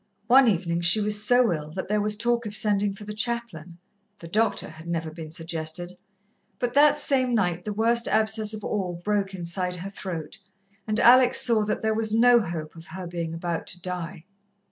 One 0.25 0.47
evening 0.47 0.81
she 0.81 0.99
was 0.99 1.23
so 1.23 1.53
ill 1.53 1.69
that 1.73 1.87
there 1.87 2.01
was 2.01 2.17
talk 2.17 2.47
of 2.47 2.55
sending 2.55 2.95
for 2.95 3.03
the 3.03 3.13
chaplain 3.13 3.77
the 4.17 4.27
doctor 4.27 4.67
had 4.69 4.87
never 4.87 5.11
been 5.11 5.29
suggested 5.29 5.95
but 6.57 6.73
that 6.73 6.97
same 6.97 7.35
night 7.35 7.65
the 7.65 7.71
worst 7.73 8.07
abscess 8.07 8.51
of 8.55 8.63
all 8.63 8.99
broke 9.05 9.35
inside 9.35 9.75
her 9.75 9.91
throat, 9.91 10.39
and 10.87 10.99
Alex 10.99 11.39
saw 11.39 11.63
that 11.65 11.83
there 11.83 11.93
was 11.93 12.15
no 12.15 12.41
hope 12.41 12.75
of 12.75 12.85
her 12.87 13.05
being 13.05 13.35
about 13.35 13.67
to 13.67 13.79
die. 13.79 14.25